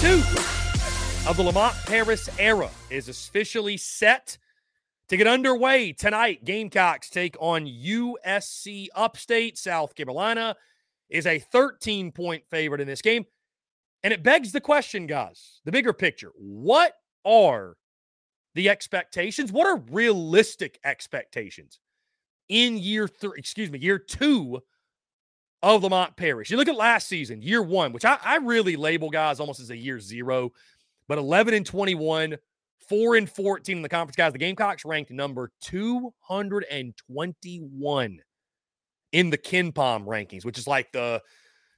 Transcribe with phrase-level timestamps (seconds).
[0.00, 0.22] two
[1.28, 4.38] of the Lamont Paris era is officially set
[5.10, 6.42] to get underway tonight.
[6.42, 9.58] Gamecocks take on USC Upstate.
[9.58, 10.56] South Carolina
[11.10, 13.26] is a 13 point favorite in this game.
[14.02, 16.94] And it begs the question, guys, the bigger picture what
[17.26, 17.76] are
[18.54, 19.52] the expectations?
[19.52, 21.78] What are realistic expectations
[22.48, 24.62] in year three, excuse me, year two
[25.62, 26.50] of Lamont Paris?
[26.50, 29.70] You look at last season, year one, which I, I really label guys almost as
[29.70, 30.52] a year zero,
[31.08, 32.36] but 11 and 21,
[32.88, 34.32] 4 and 14 in the conference, guys.
[34.32, 38.20] The Gamecocks ranked number 221
[39.12, 41.22] in the KenPom rankings, which is like the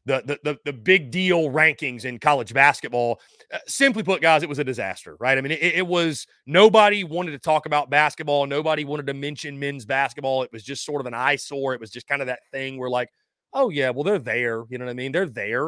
[0.04, 3.20] the, the the the, big deal rankings in college basketball.
[3.52, 5.38] Uh, simply put, guys, it was a disaster, right?
[5.38, 8.46] I mean, it, it, was nobody wanted to talk about basketball.
[8.46, 10.42] Nobody wanted to mention men's basketball.
[10.42, 11.74] It was just sort of an eyesore.
[11.74, 13.10] It was just kind of that thing where, like,
[13.52, 14.64] oh yeah, well they're there.
[14.68, 15.12] You know what I mean?
[15.12, 15.66] They're there.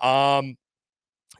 [0.00, 0.56] Um,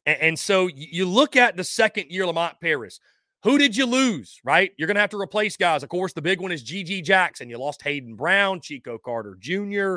[0.06, 3.00] and, and so you look at the second year Lamont Paris.
[3.42, 4.72] Who did you lose, right?
[4.78, 5.82] You're going to have to replace guys.
[5.82, 7.50] Of course, the big one is GG Jackson.
[7.50, 9.96] You lost Hayden Brown, Chico Carter Jr.,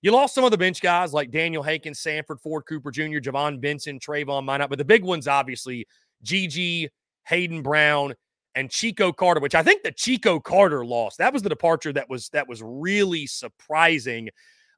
[0.00, 3.60] you lost some of the bench guys like Daniel Hankins, Sanford, Ford Cooper Jr., Javon
[3.60, 5.88] Benson, Tre-Vaughn Minott, but the big ones, obviously,
[6.24, 6.88] GG,
[7.26, 8.14] Hayden Brown,
[8.54, 12.08] and Chico Carter, which I think the Chico Carter loss, that was the departure that
[12.08, 14.30] was that was really surprising.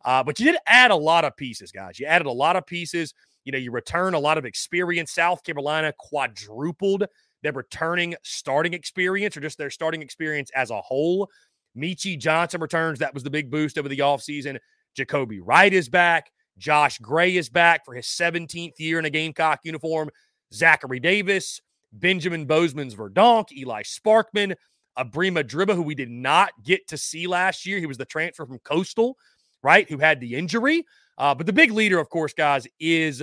[0.04, 1.98] Uh, but you did add a lot of pieces, guys.
[1.98, 3.14] You added a lot of pieces.
[3.44, 5.12] You know, you return a lot of experience.
[5.12, 7.04] South Carolina quadrupled
[7.42, 11.28] their returning starting experience or just their starting experience as a whole.
[11.76, 12.98] Meechie Johnson returns.
[12.98, 14.58] That was the big boost over the offseason.
[14.98, 16.30] Jacobi Wright is back.
[16.58, 20.10] Josh Gray is back for his 17th year in a Gamecock uniform.
[20.52, 21.60] Zachary Davis,
[21.92, 24.54] Benjamin Bosmans-Verdonk, Eli Sparkman,
[24.98, 27.78] Ebrima Dibba, who we did not get to see last year.
[27.78, 29.16] He was the transfer from Coastal,
[29.62, 29.88] right?
[29.88, 30.84] Who had the injury.
[31.18, 33.22] Uh, but the big leader, of course, guys, is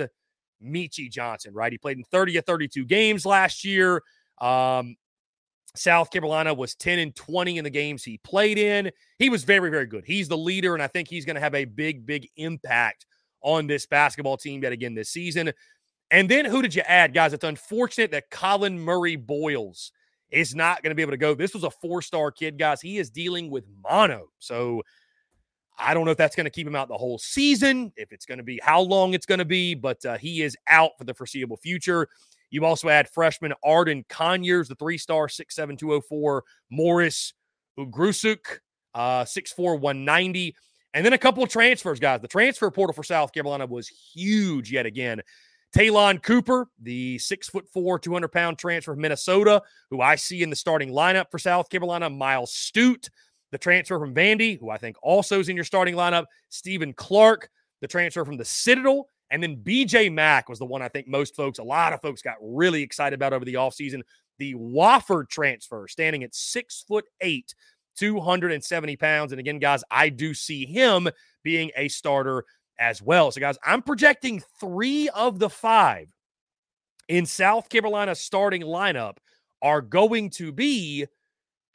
[0.62, 1.72] Meechie Johnson, right?
[1.72, 4.02] He played in 30 or 32 games last year.
[4.40, 4.96] Um,
[5.74, 8.90] South Carolina was 10 and 20 in the games he played in.
[9.18, 10.04] He was very, very good.
[10.04, 13.06] He's the leader, and I think he's going to have a big, big impact
[13.42, 15.52] on this basketball team yet again this season.
[16.10, 17.32] And then who did you add, guys?
[17.32, 19.92] It's unfortunate that Collin Murray-Boyles
[20.30, 21.34] is not going to be able to go.
[21.34, 22.80] This was a four star kid, guys.
[22.80, 24.28] He is dealing with mono.
[24.38, 24.82] So
[25.78, 28.26] I don't know if that's going to keep him out the whole season, if it's
[28.26, 31.04] going to be how long it's going to be, but uh, he is out for
[31.04, 32.08] the foreseeable future.
[32.50, 37.34] You also add freshman Arden Conyers, the three star, 6'7, 204, Morris
[37.78, 38.60] Ugusuk,
[38.94, 40.56] uh, 6'4, 190.
[40.94, 42.20] And then a couple of transfers, guys.
[42.20, 45.20] The transfer portal for South Carolina was huge yet again.
[45.74, 50.48] Ta'Lon Cooper, the six foot four, 200 pound transfer from Minnesota, who I see in
[50.48, 52.08] the starting lineup for South Carolina.
[52.08, 53.10] Myles Stute,
[53.50, 56.26] the transfer from Vandy, who I think also is in your starting lineup.
[56.48, 57.50] Stephen Clark,
[57.80, 59.08] the transfer from the Citadel.
[59.30, 62.22] And then BJ Mack was the one I think most folks, a lot of folks
[62.22, 64.02] got really excited about over the offseason.
[64.38, 67.54] The Wofford transfer, standing at six foot eight,
[67.98, 69.32] 270 pounds.
[69.32, 71.08] And again, guys, I do see him
[71.42, 72.44] being a starter
[72.78, 73.30] as well.
[73.30, 76.08] So, guys, I'm projecting three of the five
[77.08, 79.16] in South Carolina starting lineup
[79.62, 81.06] are going to be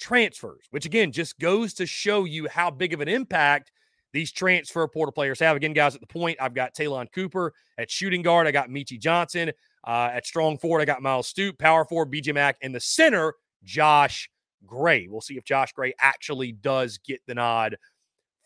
[0.03, 3.71] transfers, which again just goes to show you how big of an impact
[4.11, 5.55] these transfer portal players have.
[5.55, 8.45] Again, guys, at the point, I've got Ta'Lon Cooper at shooting guard.
[8.45, 9.51] I got Meechie Johnson
[9.87, 10.81] uh, at strong forward.
[10.81, 13.33] I got Myles Stute, power forward, BJ Mack, and the center,
[13.63, 14.29] Josh
[14.67, 15.07] Gray.
[15.07, 17.77] We'll see if Josh Gray actually does get the nod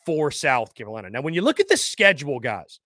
[0.06, 1.10] for South Carolina.
[1.10, 2.80] Now, when you look at the schedule, guys,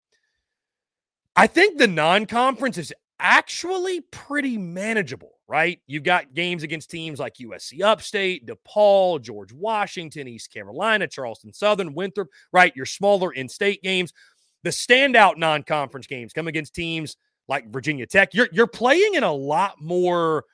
[1.36, 5.82] I think the non conference is actually pretty manageable right?
[5.86, 11.94] You've got games against teams like USC Upstate, DePaul, George Washington, East Carolina, Charleston Southern,
[11.94, 12.74] Winthrop, right?
[12.74, 14.14] Your smaller in state games.
[14.64, 17.18] The standout non conference games come against teams
[17.50, 18.34] like Virginia Tech.
[18.34, 20.46] You're, you're playing in a lot more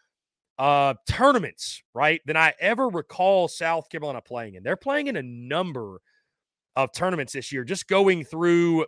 [0.57, 4.63] uh, tournaments, right, than I ever recall South Carolina playing in.
[4.63, 6.01] They're playing in a number
[6.75, 8.87] of tournaments this year, just going through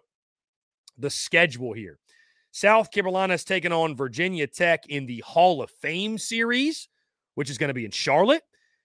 [0.98, 2.00] the schedule here.
[2.52, 6.90] South Carolina is taking on Virginia Tech in the Hall of Fame series,
[7.36, 8.44] which is going to be in Charlotte.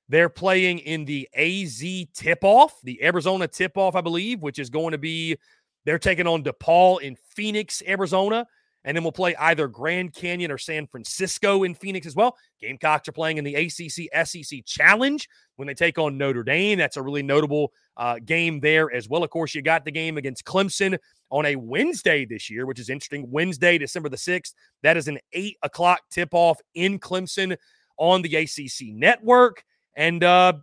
[0.09, 1.83] They're playing in the AZ
[2.15, 5.39] tip off, the Arizona tip off, I believe, which is going to be,
[5.87, 8.47] they're taking on DePaul in Phoenix, Arizona.
[8.85, 12.37] And then we'll play either Grand Canyon or San Francisco in Phoenix as well.
[12.61, 16.79] Gamecocks are playing in the ACC SEC Challenge when they take on Notre Dame.
[16.79, 19.23] That's a really notable uh, game there as well.
[19.23, 20.99] Of course, you got the game against Clemson
[21.31, 23.31] on a Wednesday this year, which is interesting.
[23.31, 24.53] Wednesday, December the 6th.
[24.83, 27.57] That is an 8 o'clock tip off in Clemson
[27.97, 29.65] on the ACC network.
[29.97, 30.55] And uh,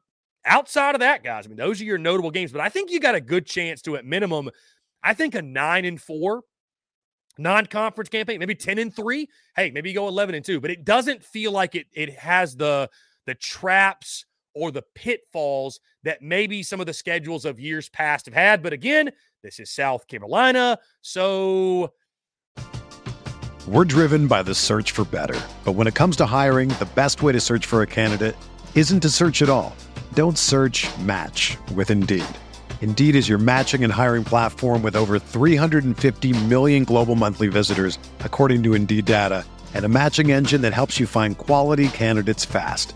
[0.45, 2.51] outside of that, guys, I mean, those are your notable games.
[2.51, 4.50] But I think you got a good chance to, at minimum,
[5.03, 6.41] I think a 9 and 4
[7.38, 9.27] non-conference campaign, maybe 10 and 3.
[9.55, 12.55] Hey, maybe you go 11 and 2, but it doesn't feel like it it has
[12.55, 12.89] the
[13.25, 18.34] the traps or the pitfalls that maybe some of the schedules of years past have
[18.34, 18.63] had.
[18.63, 19.12] But again,
[19.43, 21.93] this is South Carolina, so
[23.67, 25.39] we're driven by the search for better.
[25.63, 28.36] But when it comes to hiring, the best way to search for a candidate
[28.74, 29.75] isn't to search at all.
[30.13, 32.25] Don't search, match with Indeed.
[32.81, 38.63] Indeed is your matching and hiring platform with over 350 million global monthly visitors, according
[38.63, 42.96] to Indeed data, and a matching engine that helps you find quality candidates fast.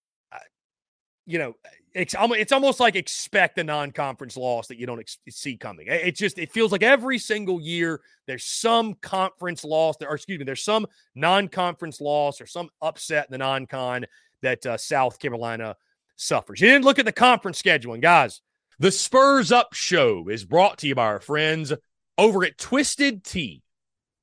[1.25, 1.55] you know,
[1.93, 5.87] it's, it's almost like expect a non-conference loss that you don't ex- see coming.
[5.89, 10.45] It just it feels like every single year there's some conference loss, or excuse me,
[10.45, 14.05] there's some non-conference loss or some upset in the non-con
[14.41, 15.75] that uh, South Carolina
[16.15, 16.61] suffers.
[16.61, 18.41] You didn't look at the conference scheduling, guys.
[18.79, 21.73] The Spurs Up Show is brought to you by our friends
[22.17, 23.61] over at Twisted Tea.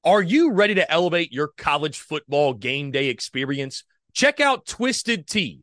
[0.05, 3.85] Are you ready to elevate your college football game day experience?
[4.14, 5.62] Check out Twisted Tea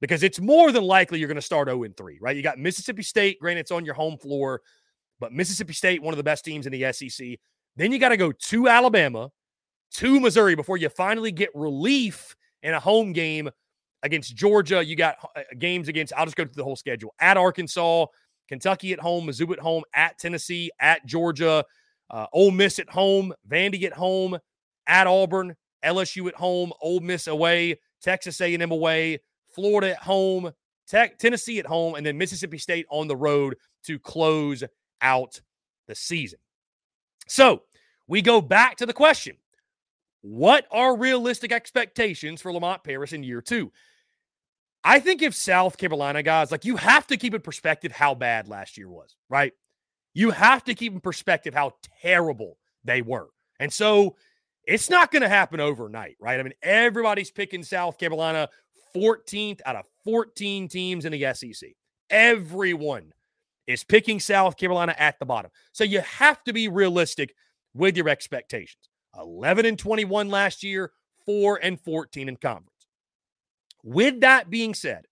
[0.00, 2.36] because it's more than likely you're going to start 0 3, right?
[2.36, 4.60] You got Mississippi State, granted, it's on your home floor,
[5.20, 7.38] but Mississippi State, one of the best teams in the SEC.
[7.76, 9.30] Then you got to go to Alabama,
[9.92, 13.50] to Missouri before you finally get relief in a home game
[14.02, 14.84] against Georgia.
[14.84, 18.06] You got uh, games against, I'll just go through the whole schedule at Arkansas,
[18.48, 21.64] Kentucky at home, Mizzou at home, at Tennessee, at Georgia,
[22.10, 24.38] uh, Ole Miss at home, Vandy at home,
[24.86, 29.20] at Auburn, LSU at home, Ole Miss away, Texas A&M away,
[29.56, 30.52] Florida at home,
[30.86, 34.62] Tech, Tennessee at home, and then Mississippi State on the road to close
[35.00, 35.40] out
[35.88, 36.38] the season.
[37.26, 37.62] So
[38.06, 39.36] we go back to the question
[40.22, 43.72] what are realistic expectations for Lamont Paris in year two?
[44.82, 48.48] I think if South Carolina guys, like you have to keep in perspective how bad
[48.48, 49.52] last year was, right?
[50.14, 53.28] You have to keep in perspective how terrible they were.
[53.58, 54.16] And so
[54.64, 56.38] it's not going to happen overnight, right?
[56.38, 58.48] I mean, everybody's picking South Carolina
[58.94, 61.70] 14th out of 14 teams in the SEC.
[62.10, 63.12] Everyone
[63.66, 65.50] is picking South Carolina at the bottom.
[65.72, 67.34] So you have to be realistic
[67.74, 68.88] with your expectations.
[69.18, 70.92] 11 and 21 last year,
[71.24, 72.70] 4 and 14 in conference.
[73.82, 75.06] With that being said,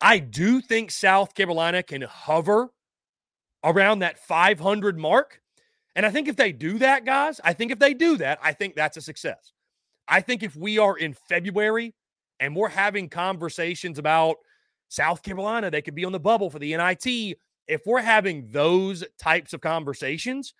[0.00, 2.72] I do think South Carolina can hover
[3.64, 5.40] around that 500 mark.
[5.94, 8.52] And I think if they do that, guys, I think if they do that, I
[8.52, 9.52] think that's a success.
[10.08, 11.94] I think if we are in February
[12.42, 14.36] and we're having conversations about
[14.88, 17.38] South Carolina, they could be on the bubble for the NIT.
[17.68, 20.52] If we're having those types of conversations,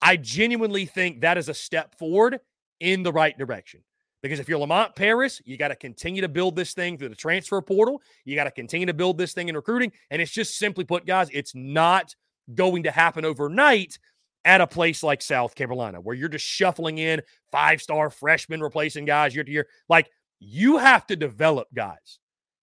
[0.00, 2.40] I genuinely think that is a step forward
[2.80, 3.84] in the right direction.
[4.22, 7.14] Because if you're Lamont Paris, you got to continue to build this thing through the
[7.14, 8.00] transfer portal.
[8.24, 9.92] You got to continue to build this thing in recruiting.
[10.10, 12.14] And it's just simply put, guys, it's not
[12.54, 13.98] going to happen overnight
[14.46, 17.20] at a place like South Carolina, where you're just shuffling in
[17.52, 19.68] five star freshmen replacing guys year to year.
[19.90, 20.08] Like
[20.40, 22.18] you have to develop guys,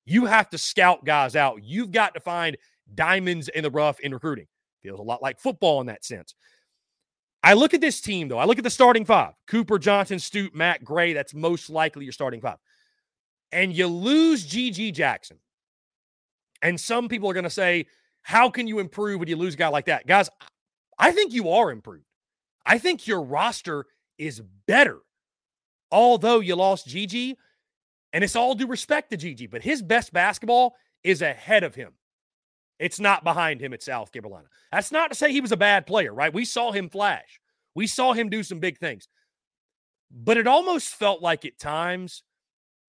[0.05, 1.63] you have to scout guys out.
[1.63, 2.57] You've got to find
[2.93, 4.47] diamonds in the rough in recruiting.
[4.83, 6.35] Feels a lot like football in that sense.
[7.43, 8.39] I look at this team, though.
[8.39, 11.13] I look at the starting five Cooper, Johnson, Stute, Matt Gray.
[11.13, 12.57] That's most likely your starting five.
[13.51, 15.37] And you lose GG Jackson.
[16.61, 17.85] And some people are going to say,
[18.23, 20.07] how can you improve when you lose a guy like that?
[20.07, 20.29] Guys,
[20.97, 22.05] I think you are improved.
[22.65, 23.85] I think your roster
[24.17, 24.99] is better.
[25.91, 27.35] Although you lost GG,
[28.15, 31.91] and it's all due respect to GG, but his best basketball is ahead of him.
[32.79, 34.47] It's not behind him at South Carolina.
[34.71, 36.33] That's not to say he was a bad player, right?
[36.33, 37.41] We saw him flash.
[37.75, 39.09] We saw him do some big things.
[40.09, 42.23] But it almost felt like at times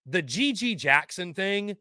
[0.07, 1.77] the GG Jackson thing,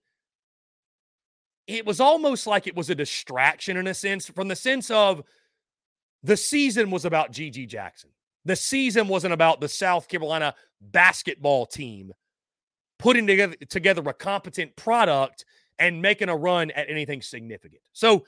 [1.67, 5.21] it was almost like it was a distraction in a sense, from the sense of
[6.23, 8.09] the season was about GG Jackson.
[8.43, 12.11] The season wasn't about the South Carolina basketball team
[12.99, 15.45] putting together, together a competent product
[15.79, 17.81] and making a run at anything significant.
[17.93, 18.25] So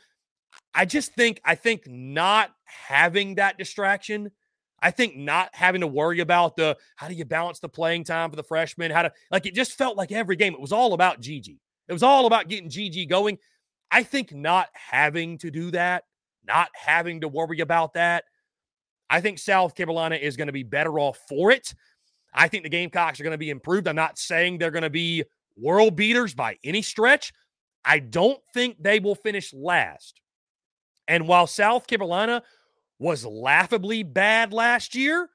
[0.74, 4.32] I just think I think not having that distraction,
[4.82, 8.30] I think not having to worry about the how do you balance the playing time
[8.30, 10.94] for the freshmen, how to like it just felt like every game it was all
[10.94, 11.58] about GG.
[11.88, 13.38] It was all about getting GG going.
[13.90, 16.04] I think not having to do that,
[16.46, 18.26] not having to worry about that,
[19.10, 21.74] I think South Carolina is going to be better off for it.
[22.34, 23.88] I think the Gamecocks are going to be improved.
[23.88, 25.24] I'm not saying they're going to be
[25.56, 27.34] world beaters by any stretch.
[27.84, 30.20] I don't think they will finish last.
[31.08, 32.44] And while South Carolina
[33.00, 35.30] was laughably bad last year,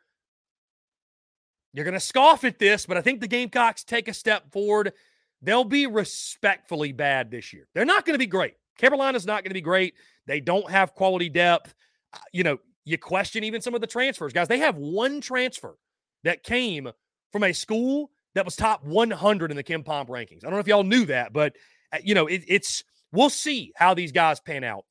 [1.73, 4.93] you're going to scoff at this, but I think the Gamecocks take a step forward.
[5.41, 7.67] They'll be respectfully bad this year.
[7.75, 8.55] They're not going to be great.
[8.77, 9.95] Carolina's not going to be great.
[10.27, 11.75] They don't have quality depth.
[12.13, 14.49] Uh, you know, you question even some of the transfers, guys.
[14.49, 15.77] They have one transfer
[16.25, 16.91] that came
[17.33, 20.39] from a school that was top 100 in the KenPom rankings.
[20.39, 21.55] I don't know if y'all knew that, but
[21.93, 22.83] uh, you know, it, it's
[23.13, 24.85] we'll see how these guys pan out.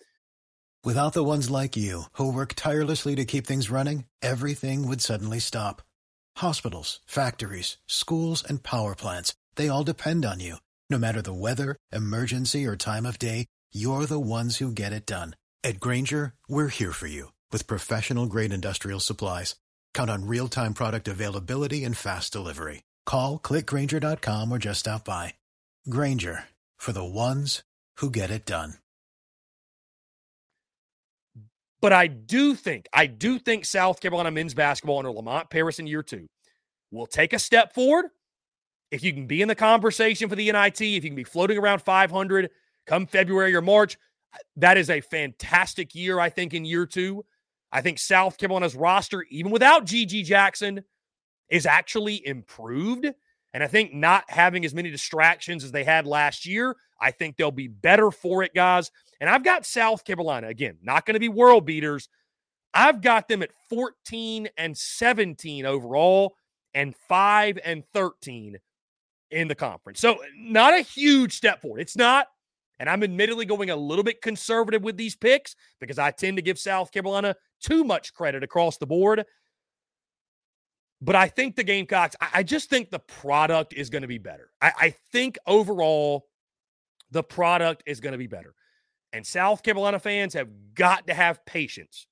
[0.84, 5.40] Without the ones like you who work tirelessly to keep things running, everything would suddenly
[5.40, 5.82] stop.
[6.38, 10.56] Hospitals, factories, schools, and power plants, they all depend on you.
[10.90, 15.06] No matter the weather, emergency, or time of day, you're the ones who get it
[15.06, 15.36] done.
[15.64, 19.56] At Grainger, we're here for you with professional grade industrial supplies.
[19.94, 22.84] Count on real time product availability and fast delivery.
[23.06, 25.36] Call clickgrainger.com or just stop by.
[25.90, 26.46] Grainger
[26.78, 27.64] for the ones
[27.98, 28.74] who get it done.
[31.82, 35.88] But I do think, I do think South Carolina men's basketball under Lamont Paris in
[35.88, 36.28] year two
[36.92, 38.06] will take a step forward.
[38.92, 41.58] If you can be in the conversation for the NIT, if you can be floating
[41.58, 42.52] around 500
[42.86, 43.98] come February or March,
[44.58, 47.26] that is a fantastic year, I think, in year two.
[47.72, 50.84] I think South Carolina's roster, even without GG Jackson,
[51.50, 53.06] is actually improved.
[53.54, 57.36] And I think not having as many distractions as they had last year, I think
[57.36, 58.92] they'll be better for it, guys.
[59.20, 62.10] And I've got South Carolina, again, not going to be world beaters.
[62.74, 66.36] I've got them at 14 and 17 overall.
[66.74, 68.58] and 5 and 13
[69.32, 70.00] in the conference.
[70.00, 71.82] So, not a huge step forward.
[71.82, 72.28] It's not.
[72.82, 76.42] And I'm admittedly going a little bit conservative with these picks because I tend to
[76.42, 79.24] give South Carolina too much credit across the board.
[81.00, 84.50] But I think the Gamecocks, I, just think the product is going to be better.
[84.64, 86.26] I, I think overall,
[87.12, 88.56] the product is going to be better.
[89.14, 92.08] And South Carolina fans have got to have patience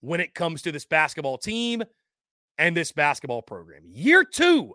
[0.00, 1.82] when it comes to this basketball team
[2.56, 3.82] and this basketball program.
[3.84, 4.74] Year two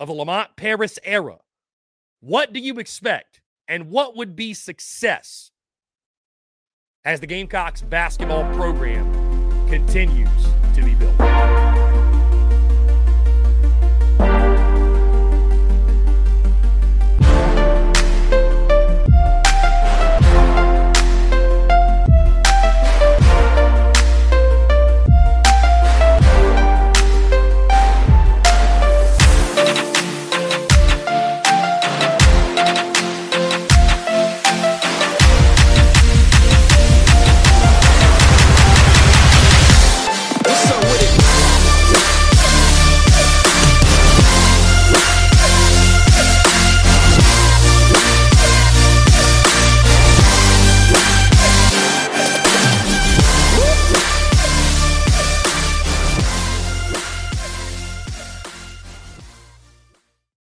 [0.00, 1.36] of the Lamont Paris era.
[2.20, 3.42] What do you expect?
[3.68, 5.50] And what would be success
[7.04, 9.12] as the Gamecocks basketball program
[9.68, 10.28] continues
[10.74, 11.27] to be built?